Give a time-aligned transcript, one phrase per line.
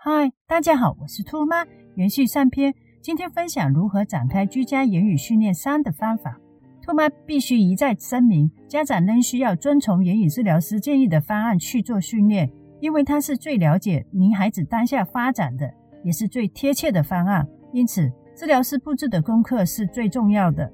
[0.00, 1.66] 嗨，大家好，我是兔妈。
[1.96, 6.38] 延续上篇，今天分享如何展开居家言语训练三的方法。
[6.80, 12.48] 兔妈必须一再声明，家长仍需要遵从言语治疗师建议的方案去做训练，
[12.78, 15.68] 因为他是最了解您孩子当下发展的，
[16.04, 17.44] 也是最贴切的方案。
[17.72, 20.72] 因此，治疗师布置的功课是最重要的。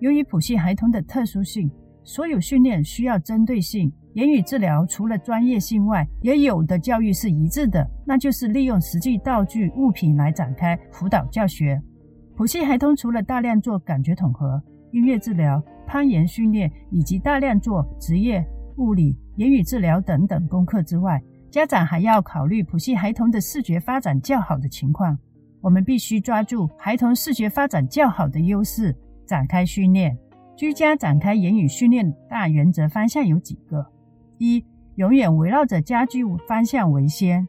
[0.00, 1.70] 由于普系孩童的特殊性，
[2.04, 3.90] 所有训练需要针对性。
[4.16, 11.78] 言语治疗除了专业性外，也有的教育是一致的，那就是利用实际道具物品来展开辅导教学。
[12.34, 14.58] 普系孩童除了大量做感觉统合、
[14.90, 18.42] 音乐治疗、攀岩训练，以及大量做职业、
[18.78, 25.18] 物理、言语治疗等等功课之外，家长还要考虑普系孩童的视觉发展较好的情况。
[25.60, 30.16] 我们必须抓住孩童视觉发展较好的优势，展开训练。
[30.56, 33.86] 居家展开言语训练大原则方向有几个。
[34.38, 34.64] 一、
[34.96, 37.46] 永远围绕着家居方向为先，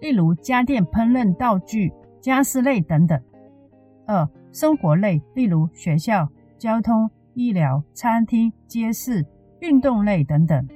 [0.00, 3.20] 例如家电、烹饪道具、家私类等等。
[4.06, 9.24] 二、生活类，例如学校、交通、医疗、餐厅、街市、
[9.60, 10.66] 运动类等等。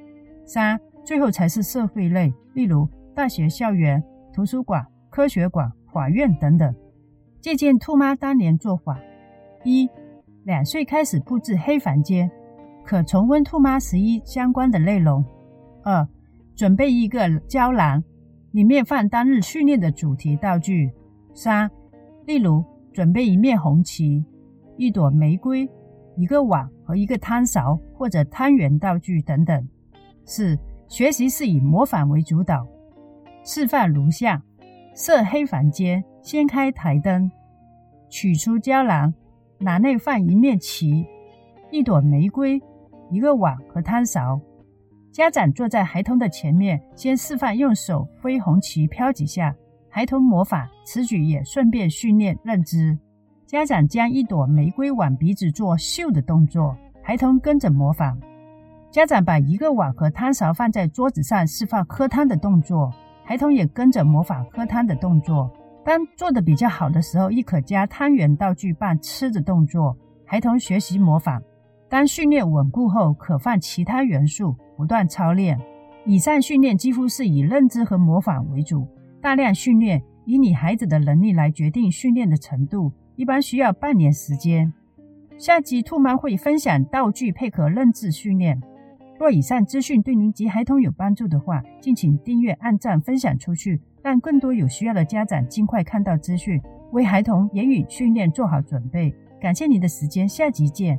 [0.44, 6.74] 三、最后才是社会类，例如大学校园、图书馆、科学馆、法院等等。
[7.40, 8.98] 借鉴兔妈当年做法：
[9.64, 9.88] 一、
[10.44, 12.30] 两岁开始布置黑房间，
[12.84, 15.24] 可重温兔妈十一相关的内容。
[15.82, 16.06] 二、
[16.54, 18.02] 准备一个胶囊，
[18.52, 20.90] 里面放当日训练的主题道具。
[21.34, 21.70] 三、
[22.26, 24.24] 例如准备一面红旗、
[24.76, 25.68] 一朵玫瑰、
[26.16, 29.68] 一个碗和一个汤勺或者汤圆道具等等。
[30.24, 32.66] 四、学习是以模仿为主导，
[33.44, 34.42] 示范如下：
[34.94, 37.30] 设黑房间，先开台灯，
[38.08, 39.12] 取出胶囊，
[39.58, 41.06] 囊内放一面旗、
[41.70, 42.62] 一朵玫瑰、
[43.10, 44.40] 一个碗和汤勺。
[45.12, 49.54] 家长坐在孩童的前面，先示范用手挥红旗飘几下，
[49.90, 52.98] 孩童模仿此举，也顺便训练认知。
[53.46, 58.18] 家长将一朵玫瑰往鼻子做嗅的动作，孩童跟着模仿。
[58.90, 62.90] 家长把一个碗和汤勺放在桌子上，示范喝汤的动作，
[63.22, 65.50] 孩童也跟着模仿喝汤的动作。
[65.84, 69.94] 当做的比较好的时候，亦可加汤圆道具伴吃的动作，
[70.24, 71.42] 孩童学习模仿。
[71.92, 75.60] 当训练稳固后，可放其他元素，不断操练。
[76.06, 78.88] 以上训练几乎是以认知和模仿为主，
[79.20, 84.72] 大量训练以你孩子的能力来决定训练的程度，一般需要半年时间。
[85.36, 88.58] 下集兔妈会分享道具配合认知训练。
[89.20, 96.58] 若以上资讯对您及孩童有帮助的话，敬请订阅、按赞、分享出去，让更多有需要的家长尽快看到资讯，
[96.92, 99.14] 为孩童言语训练做好准备。
[99.38, 100.98] 感谢你的时间，下集见。